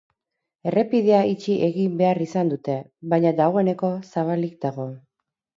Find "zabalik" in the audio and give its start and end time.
4.15-4.61